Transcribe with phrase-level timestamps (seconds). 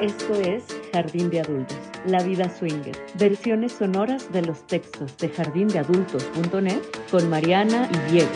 [0.00, 6.80] Esto es Jardín de Adultos, La Vida Swinger, versiones sonoras de los textos de jardindeadultos.net
[7.12, 8.28] con Mariana y Diego.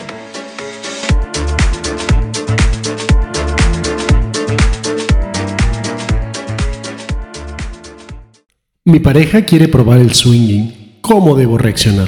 [8.85, 10.99] Mi pareja quiere probar el swinging.
[11.01, 12.07] ¿Cómo debo reaccionar?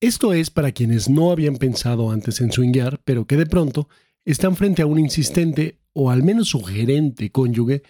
[0.00, 3.88] Esto es para quienes no habían pensado antes en swingear, pero que de pronto
[4.32, 7.82] están frente a un insistente o al menos sugerente cónyuge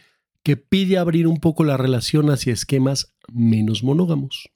[0.44, 4.48] que pide abrir un poco la relación hacia esquemas menos monógamos.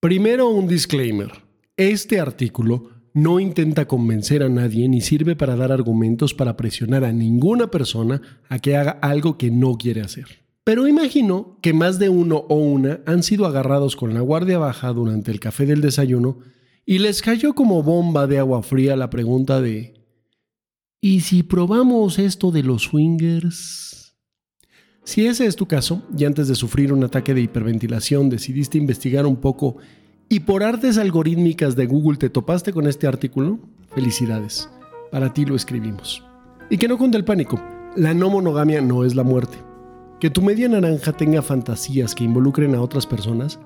[0.00, 1.30] Primero un disclaimer.
[1.76, 7.12] Este artículo no intenta convencer a nadie ni sirve para dar argumentos para presionar a
[7.12, 10.43] ninguna persona a que haga algo que no quiere hacer.
[10.64, 14.92] Pero imagino que más de uno o una han sido agarrados con la guardia baja
[14.94, 16.38] durante el café del desayuno
[16.86, 19.94] y les cayó como bomba de agua fría la pregunta de
[21.02, 24.16] ¿Y si probamos esto de los swingers?
[25.04, 29.26] Si ese es tu caso, y antes de sufrir un ataque de hiperventilación decidiste investigar
[29.26, 29.76] un poco
[30.30, 33.58] y por artes algorítmicas de Google te topaste con este artículo,
[33.94, 34.70] felicidades,
[35.10, 36.24] para ti lo escribimos.
[36.70, 37.60] Y que no conte el pánico,
[37.96, 39.58] la no monogamia no es la muerte.
[40.20, 43.58] Que tu media naranja tenga fantasías que involucren a otras personas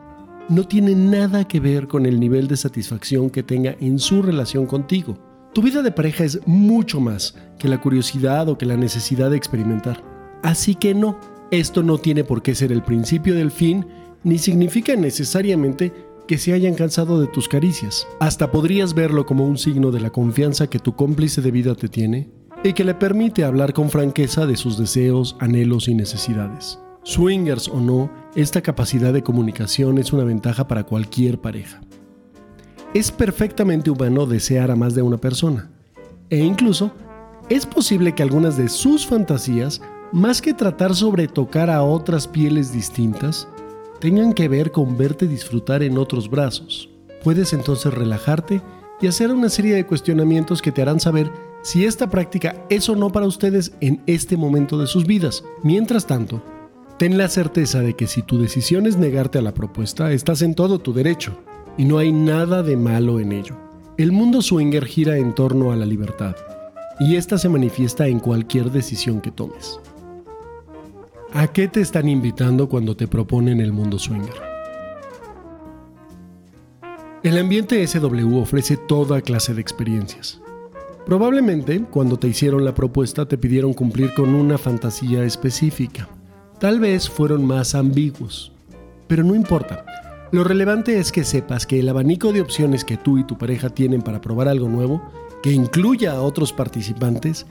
[0.49, 4.67] no tiene nada que ver con el nivel de satisfacción que tenga en su relación
[4.67, 5.19] contigo.
[5.53, 9.37] Tu vida de pareja es mucho más que la curiosidad o que la necesidad de
[9.37, 10.03] experimentar.
[10.43, 11.19] Así que no,
[11.51, 13.87] esto no tiene por qué ser el principio del fin,
[14.25, 15.93] ni significa necesariamente
[16.27, 18.07] que se hayan cansado de tus caricias.
[18.21, 21.89] Hasta podrías verlo como un signo de la confianza que tu cómplice de vida te
[21.89, 26.79] tiene y que le permite hablar con franqueza de sus deseos, anhelos y necesidades.
[27.05, 31.81] Swingers o no, esta capacidad de comunicación es una ventaja para cualquier pareja.
[32.95, 35.71] Es perfectamente humano desear a más de una persona.
[36.31, 36.91] E incluso,
[37.49, 39.81] es posible que algunas de sus fantasías,
[40.13, 43.49] más que tratar sobre tocar a otras pieles distintas,
[44.01, 46.91] tengan que ver con verte disfrutar en otros brazos.
[47.23, 48.61] Puedes entonces relajarte
[49.01, 51.31] y hacer una serie de cuestionamientos que te harán saber
[51.69, 55.45] si esta práctica es o no para ustedes en este momento de sus vidas.
[55.63, 56.43] Mientras tanto,
[56.99, 60.57] Ten la certeza de que si tu decisión es negarte a la propuesta, estás en
[60.57, 61.39] todo tu derecho
[61.77, 63.55] y no hay nada de malo en ello.
[63.97, 66.35] El mundo swinger gira en torno a la libertad
[66.99, 69.79] y esta se manifiesta en cualquier decisión que tomes.
[71.33, 74.35] ¿A qué te están invitando cuando te proponen el mundo swinger?
[77.23, 80.41] El ambiente SW ofrece toda clase de experiencias.
[81.09, 86.07] Probablemente, cuando te hicieron la propuesta, te pidieron cumplir con una fantasía específica.
[86.61, 88.53] Tal vez fueron más ambiguos,
[89.07, 89.87] pero no importa.
[90.33, 93.71] Lo relevante es que sepas que el abanico de opciones que tú y tu pareja
[93.71, 95.03] tienen para probar algo nuevo,
[95.43, 97.47] que incluya a otros participantes,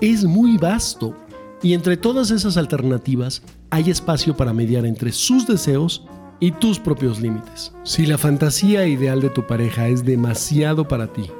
[0.00, 1.14] es muy vasto.
[1.62, 6.06] Y entre todas esas alternativas hay espacio para mediar entre sus deseos
[6.40, 7.74] y tus propios límites.
[7.82, 11.30] Si la fantasía ideal de tu pareja es demasiado para ti,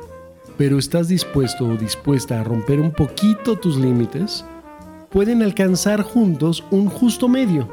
[0.63, 4.45] pero estás dispuesto o dispuesta a romper un poquito tus límites,
[5.11, 7.69] pueden alcanzar juntos un justo medio,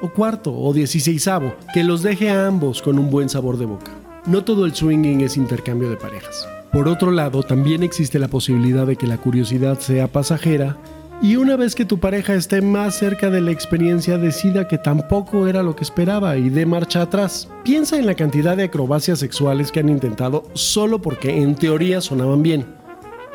[0.00, 3.92] o cuarto, o dieciséisavo, que los deje a ambos con un buen sabor de boca.
[4.24, 6.48] No todo el swinging es intercambio de parejas.
[6.72, 10.78] Por otro lado, también existe la posibilidad de que la curiosidad sea pasajera
[11.22, 15.46] y una vez que tu pareja esté más cerca de la experiencia decida que tampoco
[15.46, 17.48] era lo que esperaba y dé marcha atrás.
[17.64, 22.42] Piensa en la cantidad de acrobacias sexuales que han intentado solo porque en teoría sonaban
[22.42, 22.66] bien,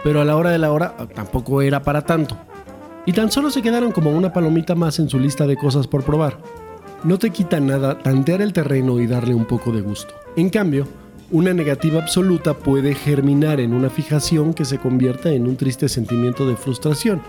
[0.03, 2.37] pero a la hora de la hora tampoco era para tanto
[3.05, 6.03] y tan solo se quedaron como una palomita más en su lista de cosas por
[6.03, 6.37] probar.
[7.03, 10.13] No te quita nada tantear el terreno y darle un poco de gusto.
[10.35, 10.87] En cambio,
[11.31, 16.47] una negativa absoluta puede germinar en una fijación que se convierta en un triste sentimiento
[16.47, 17.21] de frustración.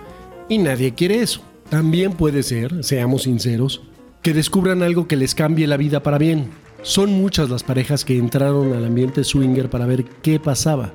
[0.48, 1.42] Y nadie quiere eso.
[1.69, 3.82] También puede ser, seamos sinceros,
[4.22, 6.46] que descubran algo que les cambie la vida para bien.
[6.82, 10.93] Son muchas las parejas que entraron al ambiente swinger para ver qué pasaba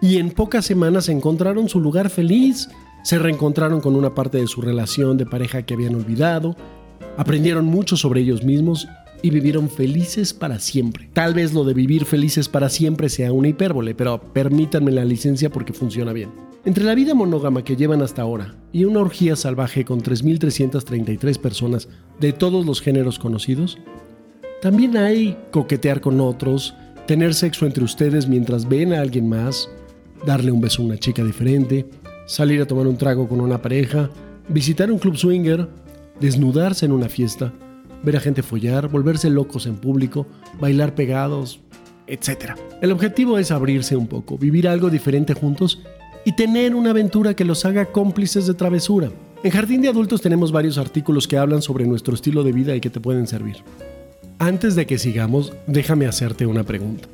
[0.00, 2.68] y en pocas semanas encontraron su lugar feliz,
[3.02, 6.56] se reencontraron con una parte de su relación de pareja que habían olvidado,
[7.16, 8.86] aprendieron mucho sobre ellos mismos
[9.22, 11.10] y vivieron felices para siempre.
[11.12, 15.50] Tal vez lo de vivir felices para siempre sea una hipérbole, pero permítanme la licencia
[15.50, 16.47] porque funciona bien.
[16.64, 21.88] Entre la vida monógama que llevan hasta ahora y una orgía salvaje con 3.333 personas
[22.18, 23.78] de todos los géneros conocidos,
[24.60, 26.74] también hay coquetear con otros,
[27.06, 29.70] tener sexo entre ustedes mientras ven a alguien más,
[30.26, 31.88] darle un beso a una chica diferente,
[32.26, 34.10] salir a tomar un trago con una pareja,
[34.48, 35.68] visitar un club swinger,
[36.20, 37.52] desnudarse en una fiesta,
[38.02, 40.26] ver a gente follar, volverse locos en público,
[40.60, 41.60] bailar pegados,
[42.08, 42.54] etc.
[42.82, 45.80] El objetivo es abrirse un poco, vivir algo diferente juntos
[46.28, 49.10] y tener una aventura que los haga cómplices de travesura.
[49.42, 52.82] En Jardín de Adultos tenemos varios artículos que hablan sobre nuestro estilo de vida y
[52.82, 53.56] que te pueden servir.
[54.38, 57.08] Antes de que sigamos, déjame hacerte una pregunta.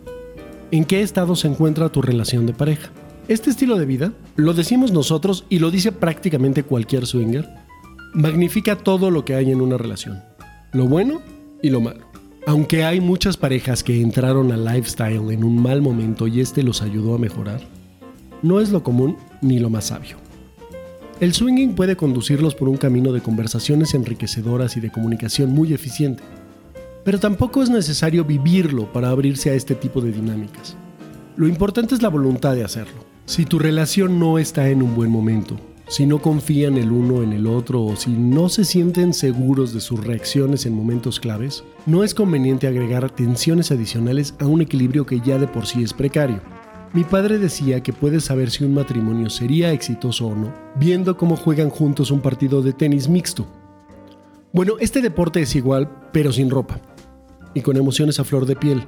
[0.73, 2.91] ¿En qué estado se encuentra tu relación de pareja?
[3.29, 7.49] Este estilo de vida, lo decimos nosotros y lo dice prácticamente cualquier swinger,
[8.15, 10.25] magnifica todo lo que hay en una relación,
[10.73, 11.23] lo bueno
[11.63, 12.05] y lo malo.
[12.49, 16.83] Aunque hay muchas parejas que entraron al lifestyle en un mal momento y este los
[16.83, 17.61] ayudó a mejorar,
[18.45, 20.19] no es lo común ni lo más sabio.
[21.19, 26.23] El swinging puede conducirlos por un camino de conversaciones enriquecedoras y de comunicación muy eficiente,
[27.05, 30.77] pero tampoco es necesario vivirlo para abrirse a este tipo de dinámicas.
[31.37, 33.05] Lo importante es la voluntad de hacerlo.
[33.25, 35.57] Si tu relación no está en un buen momento,
[35.89, 39.81] si no confían el uno en el otro o si no se sienten seguros de
[39.81, 45.21] sus reacciones en momentos claves, no es conveniente agregar tensiones adicionales a un equilibrio que
[45.21, 46.43] ya de por sí es precario.
[46.95, 51.35] Mi padre decía que puedes saber si un matrimonio sería exitoso o no viendo cómo
[51.35, 53.49] juegan juntos un partido de tenis mixto.
[54.53, 56.81] Bueno, este deporte es igual, pero sin ropa,
[57.53, 58.85] y con emociones a flor de piel,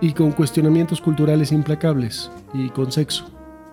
[0.00, 3.26] y con cuestionamientos culturales implacables, y con sexo,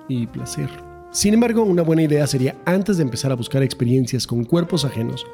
[0.09, 0.69] y placer.
[1.11, 5.25] Sin embargo, una buena idea sería, antes de empezar a buscar experiencias con cuerpos ajenos,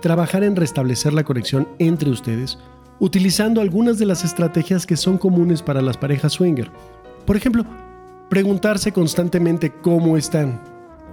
[0.00, 2.60] trabajar en restablecer la conexión entre ustedes,
[3.00, 6.70] utilizando algunas de las estrategias que son comunes para las parejas swinger.
[7.26, 7.66] Por ejemplo,
[8.28, 10.60] Preguntarse constantemente cómo están,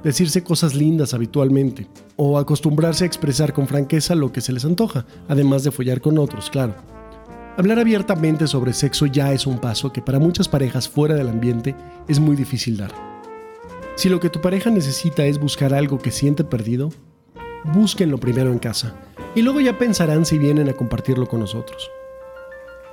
[0.04, 5.06] decirse cosas lindas habitualmente, o acostumbrarse a expresar con franqueza lo que se les antoja,
[5.30, 6.76] además de follar con otros, claro.
[7.56, 11.74] Hablar abiertamente sobre sexo ya es un paso que para muchas parejas fuera del ambiente
[12.10, 12.92] es muy difícil dar.
[13.96, 16.92] Si lo que tu pareja necesita es buscar algo que siente perdido,
[17.74, 18.94] búsquenlo primero en casa
[19.36, 21.90] y luego ya pensarán si vienen a compartirlo con nosotros.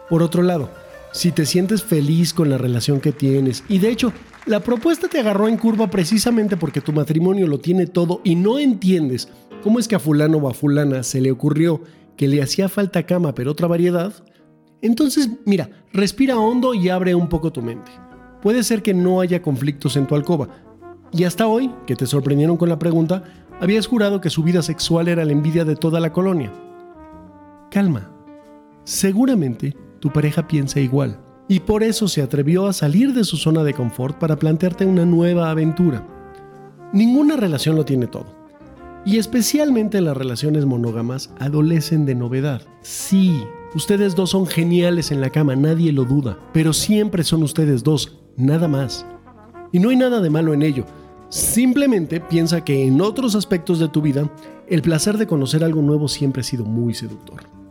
[0.08, 0.70] Por otro lado,
[1.12, 3.64] si te sientes feliz con la relación que tienes.
[3.68, 4.12] Y de hecho,
[4.46, 8.58] la propuesta te agarró en curva precisamente porque tu matrimonio lo tiene todo y no
[8.58, 9.28] entiendes
[9.62, 11.82] cómo es que a fulano o a fulana se le ocurrió
[12.16, 14.12] que le hacía falta cama pero otra variedad.
[14.80, 17.92] Entonces, mira, respira hondo y abre un poco tu mente.
[18.42, 20.48] Puede ser que no haya conflictos en tu alcoba.
[21.12, 23.22] Y hasta hoy, que te sorprendieron con la pregunta,
[23.60, 26.52] habías jurado que su vida sexual era la envidia de toda la colonia.
[27.70, 28.10] Calma.
[28.82, 31.20] Seguramente tu pareja piensa igual.
[31.46, 35.06] Y por eso se atrevió a salir de su zona de confort para plantearte una
[35.06, 36.04] nueva aventura.
[36.92, 38.26] Ninguna relación lo tiene todo.
[39.06, 42.62] Y especialmente las relaciones monógamas adolecen de novedad.
[42.80, 43.44] Sí,
[43.76, 48.18] ustedes dos son geniales en la cama, nadie lo duda, pero siempre son ustedes dos,
[48.36, 49.06] nada más.
[49.70, 50.84] Y no hay nada de malo en ello.
[51.28, 54.28] Simplemente piensa que en otros aspectos de tu vida,
[54.66, 57.61] el placer de conocer algo nuevo siempre ha sido muy seductor.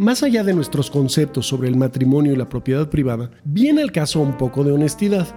[0.00, 4.20] Más allá de nuestros conceptos sobre el matrimonio y la propiedad privada, viene el caso
[4.20, 5.28] un poco de honestidad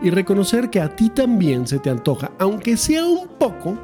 [0.00, 3.76] y reconocer que a ti también se te antoja, aunque sea un poco,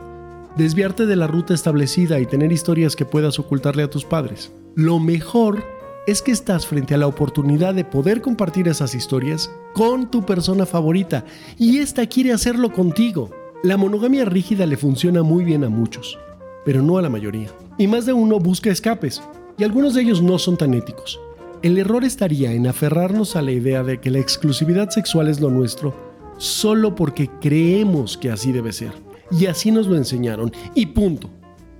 [0.56, 4.52] desviarte de la ruta establecida y tener historias que puedas ocultarle a tus padres.
[4.76, 5.64] Lo mejor
[6.06, 10.66] es que estás frente a la oportunidad de poder compartir esas historias con tu persona
[10.66, 11.24] favorita
[11.58, 13.30] y esta quiere hacerlo contigo.
[13.64, 16.16] La monogamia rígida le funciona muy bien a muchos,
[16.64, 17.50] pero no a la mayoría.
[17.76, 19.20] Y más de uno busca escapes,
[19.58, 21.20] y algunos de ellos no son tan éticos.
[21.62, 25.50] El error estaría en aferrarnos a la idea de que la exclusividad sexual es lo
[25.50, 28.92] nuestro solo porque creemos que así debe ser.
[29.30, 30.52] Y así nos lo enseñaron.
[30.74, 31.28] Y punto.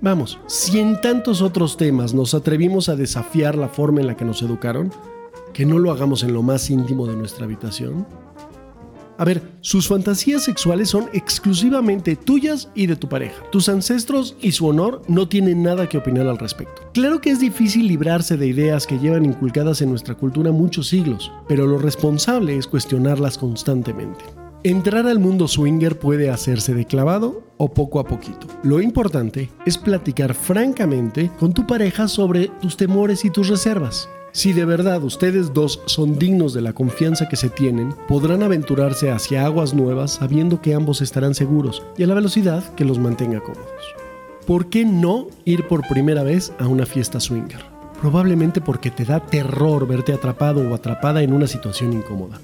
[0.01, 4.23] Vamos, si en tantos otros temas nos atrevimos a desafiar la forma en la que
[4.23, 4.93] nos educaron,
[5.53, 8.05] que no lo hagamos en lo más íntimo de nuestra habitación.
[9.19, 13.35] A ver, sus fantasías sexuales son exclusivamente tuyas y de tu pareja.
[13.51, 16.89] Tus ancestros y su honor no tienen nada que opinar al respecto.
[16.93, 21.33] Claro que es difícil librarse de ideas que llevan inculcadas en nuestra cultura muchos siglos,
[21.49, 24.23] pero lo responsable es cuestionarlas constantemente.
[24.63, 28.47] Entrar al mundo swinger puede hacerse de clavado o poco a poquito.
[28.63, 34.07] Lo importante es platicar francamente con tu pareja sobre tus temores y tus reservas.
[34.31, 39.09] Si de verdad ustedes dos son dignos de la confianza que se tienen, podrán aventurarse
[39.09, 43.39] hacia aguas nuevas sabiendo que ambos estarán seguros y a la velocidad que los mantenga
[43.39, 43.95] cómodos.
[44.45, 47.59] ¿Por qué no ir por primera vez a una fiesta swinger?
[48.01, 52.39] Probablemente porque te da terror verte atrapado o atrapada en una situación incómoda.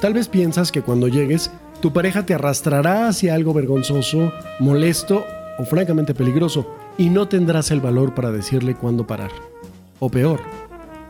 [0.00, 5.24] Tal vez piensas que cuando llegues, tu pareja te arrastrará hacia algo vergonzoso, molesto
[5.58, 9.30] o francamente peligroso y no tendrás el valor para decirle cuándo parar.
[10.00, 10.40] O peor,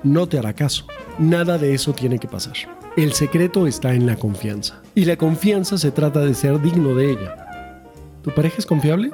[0.05, 0.87] no te hará caso.
[1.19, 2.55] Nada de eso tiene que pasar.
[2.97, 4.81] El secreto está en la confianza.
[4.95, 7.83] Y la confianza se trata de ser digno de ella.
[8.23, 9.11] ¿Tu pareja es confiable?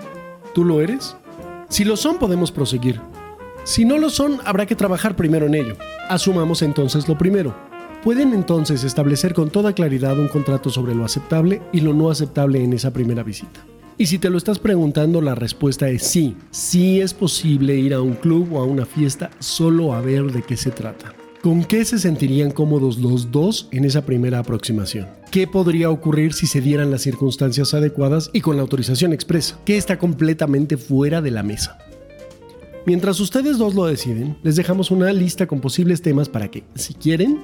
[0.55, 1.17] ¿Tú lo eres?
[1.69, 3.01] Si lo son, podemos proseguir.
[3.65, 5.77] Si no lo son, habrá que trabajar primero en ello.
[6.09, 7.55] Asumamos entonces lo primero.
[8.03, 12.65] Pueden entonces establecer con toda claridad un contrato sobre lo aceptable y lo no aceptable
[12.65, 13.61] en esa primera visita.
[14.00, 16.35] Y si te lo estás preguntando, la respuesta es sí.
[16.50, 20.40] Sí es posible ir a un club o a una fiesta solo a ver de
[20.40, 21.12] qué se trata.
[21.42, 25.07] ¿Con qué se sentirían cómodos los dos en esa primera aproximación?
[25.30, 29.61] ¿Qué podría ocurrir si se dieran las circunstancias adecuadas y con la autorización expresa?
[29.66, 31.76] ¿Qué está completamente fuera de la mesa?
[32.87, 36.95] Mientras ustedes dos lo deciden, les dejamos una lista con posibles temas para que, si
[36.95, 37.38] quieren,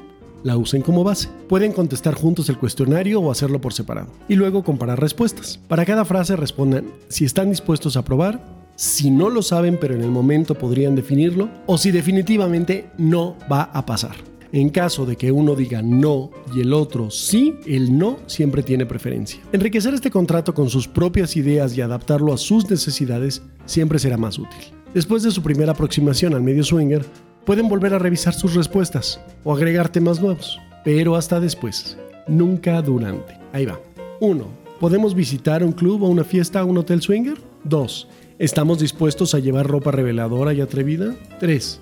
[0.46, 1.28] la usen como base.
[1.48, 4.12] Pueden contestar juntos el cuestionario o hacerlo por separado.
[4.28, 5.58] Y luego comparar respuestas.
[5.66, 8.40] Para cada frase respondan si están dispuestos a probar,
[8.76, 13.62] si no lo saben pero en el momento podrían definirlo, o si definitivamente no va
[13.62, 14.14] a pasar.
[14.52, 18.86] En caso de que uno diga no y el otro sí, el no siempre tiene
[18.86, 19.40] preferencia.
[19.52, 24.38] Enriquecer este contrato con sus propias ideas y adaptarlo a sus necesidades siempre será más
[24.38, 24.60] útil.
[24.94, 27.04] Después de su primera aproximación al medio swinger,
[27.46, 33.38] pueden volver a revisar sus respuestas o agregar temas nuevos, pero hasta después, nunca durante.
[33.52, 33.80] Ahí va.
[34.20, 34.44] 1.
[34.80, 37.38] ¿Podemos visitar un club o una fiesta o un hotel swinger?
[37.64, 38.08] 2.
[38.38, 41.14] ¿Estamos dispuestos a llevar ropa reveladora y atrevida?
[41.38, 41.80] 3.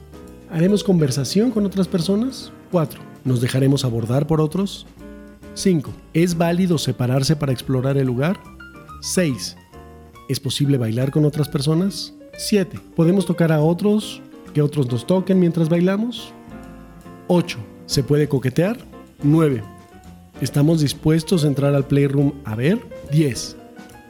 [0.51, 2.53] ¿Haremos conversación con otras personas?
[2.71, 3.01] 4.
[3.25, 4.87] ¿Nos dejaremos abordar por otros?
[5.55, 5.91] 5.
[6.13, 8.39] ¿Es válido separarse para explorar el lugar?
[9.01, 9.57] 6.
[10.29, 12.13] ¿Es posible bailar con otras personas?
[12.37, 12.79] 7.
[12.95, 14.21] ¿Podemos tocar a otros
[14.55, 16.33] que otros nos toquen mientras bailamos?
[17.29, 17.59] 8.
[17.85, 18.79] ¿Se puede coquetear?
[19.23, 19.63] 9.
[20.41, 22.81] ¿Estamos dispuestos a entrar al playroom a ver?
[23.11, 23.57] 10.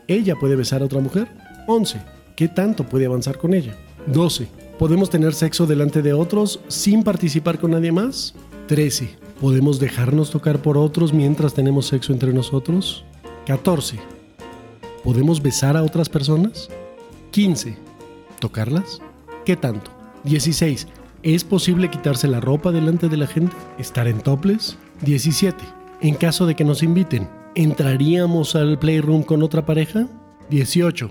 [0.06, 1.28] ¿Ella puede besar a otra mujer?
[1.66, 2.00] 11.
[2.36, 3.76] ¿Qué tanto puede avanzar con ella?
[4.06, 4.46] 12.
[4.78, 8.34] ¿Podemos tener sexo delante de otros sin participar con nadie más?
[8.68, 9.16] 13.
[9.40, 13.04] ¿Podemos dejarnos tocar por otros mientras tenemos sexo entre nosotros?
[13.46, 13.98] 14.
[15.02, 16.68] ¿Podemos besar a otras personas?
[17.30, 17.76] 15.
[18.40, 19.00] ¿Tocarlas?
[19.44, 20.03] ¿Qué tanto?
[20.24, 20.88] 16.
[21.22, 23.56] ¿Es posible quitarse la ropa delante de la gente?
[23.78, 24.76] ¿Estar en toples?
[25.02, 25.64] 17.
[26.00, 30.06] En caso de que nos inviten, ¿entraríamos al playroom con otra pareja?
[30.50, 31.10] 18.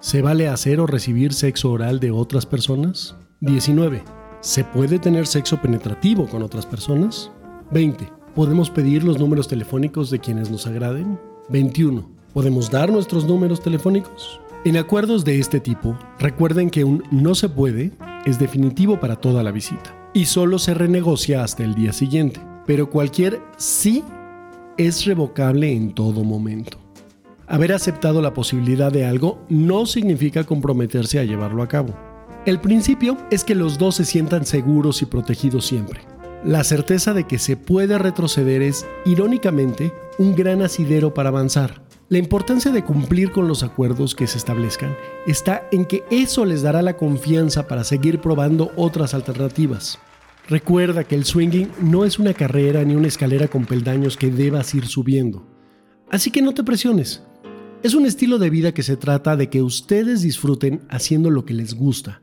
[0.00, 3.16] ¿Se vale hacer o recibir sexo oral de otras personas?
[3.40, 4.02] 19.
[4.40, 7.30] ¿Se puede tener sexo penetrativo con otras personas?
[7.70, 8.10] 20.
[8.34, 11.18] ¿Podemos pedir los números telefónicos de quienes nos agraden?
[11.48, 12.06] 21.
[12.34, 14.40] ¿Podemos dar nuestros números telefónicos?
[14.64, 17.92] En acuerdos de este tipo, recuerden que un no se puede
[18.24, 22.88] es definitivo para toda la visita y solo se renegocia hasta el día siguiente, pero
[22.88, 24.02] cualquier sí
[24.78, 26.78] es revocable en todo momento.
[27.46, 31.94] Haber aceptado la posibilidad de algo no significa comprometerse a llevarlo a cabo.
[32.46, 36.00] El principio es que los dos se sientan seguros y protegidos siempre.
[36.42, 41.83] La certeza de que se puede retroceder es, irónicamente, un gran asidero para avanzar
[42.14, 46.62] la importancia de cumplir con los acuerdos que se establezcan está en que eso les
[46.62, 49.98] dará la confianza para seguir probando otras alternativas.
[50.48, 54.76] Recuerda que el swinging no es una carrera ni una escalera con peldaños que debas
[54.76, 55.44] ir subiendo.
[56.08, 57.24] Así que no te presiones.
[57.82, 61.54] Es un estilo de vida que se trata de que ustedes disfruten haciendo lo que
[61.54, 62.22] les gusta,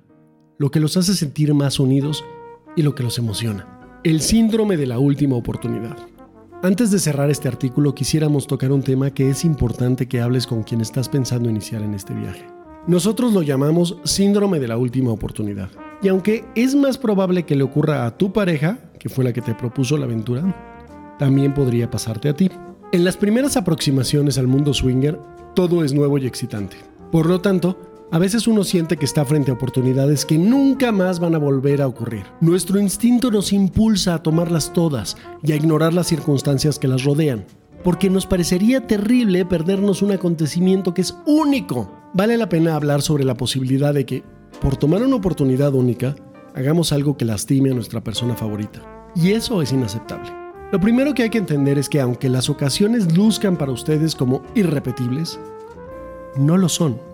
[0.57, 2.23] lo que los hace sentir más unidos
[2.77, 3.67] y lo que los emociona.
[4.05, 5.97] El síndrome de la última oportunidad.
[6.63, 10.61] Antes de cerrar este artículo, quisiéramos tocar un tema que es importante que hables con
[10.61, 12.45] quien estás pensando iniciar en este viaje.
[12.85, 15.69] Nosotros lo llamamos síndrome de la última oportunidad.
[16.03, 19.41] Y aunque es más probable que le ocurra a tu pareja, que fue la que
[19.41, 20.55] te propuso la aventura,
[21.17, 22.51] también podría pasarte a ti.
[22.91, 25.19] En las primeras aproximaciones al mundo swinger,
[25.55, 26.77] todo es nuevo y excitante.
[27.11, 27.75] Por lo tanto,
[28.11, 31.81] a veces uno siente que está frente a oportunidades que nunca más van a volver
[31.81, 32.25] a ocurrir.
[32.41, 37.45] Nuestro instinto nos impulsa a tomarlas todas y a ignorar las circunstancias que las rodean,
[37.85, 41.89] porque nos parecería terrible perdernos un acontecimiento que es único.
[42.13, 44.23] Vale la pena hablar sobre la posibilidad de que,
[44.61, 46.15] por tomar una oportunidad única,
[46.53, 48.81] hagamos algo que lastime a nuestra persona favorita.
[49.15, 50.29] Y eso es inaceptable.
[50.73, 54.41] Lo primero que hay que entender es que aunque las ocasiones luzcan para ustedes como
[54.53, 55.39] irrepetibles,
[56.37, 57.10] no lo son.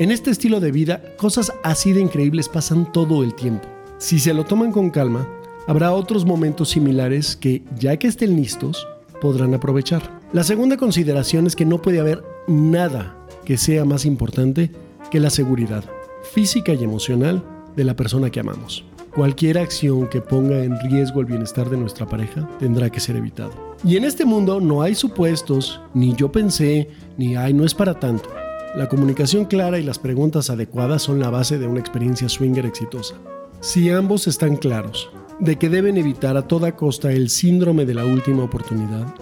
[0.00, 3.68] En este estilo de vida, cosas así de increíbles pasan todo el tiempo.
[3.98, 5.28] Si se lo toman con calma,
[5.66, 8.88] habrá otros momentos similares que, ya que estén listos,
[9.20, 10.00] podrán aprovechar.
[10.32, 13.14] La segunda consideración es que no puede haber nada
[13.44, 14.70] que sea más importante
[15.10, 15.84] que la seguridad
[16.32, 17.44] física y emocional
[17.76, 18.86] de la persona que amamos.
[19.14, 23.52] Cualquier acción que ponga en riesgo el bienestar de nuestra pareja tendrá que ser evitado.
[23.84, 26.88] Y en este mundo no hay supuestos, ni yo pensé,
[27.18, 28.39] ni hay no es para tanto.
[28.76, 33.16] La comunicación clara y las preguntas adecuadas son la base de una experiencia swinger exitosa.
[33.60, 35.10] Si ambos están claros
[35.40, 39.12] de que deben evitar a toda costa el síndrome de la última oportunidad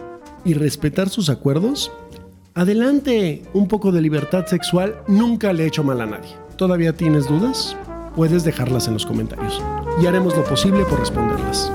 [0.44, 1.90] y respetar sus acuerdos,
[2.52, 6.36] adelante, un poco de libertad sexual nunca le ha hecho mal a nadie.
[6.56, 7.74] ¿Todavía tienes dudas?
[8.14, 9.62] Puedes dejarlas en los comentarios
[10.02, 11.72] y haremos lo posible por responderlas.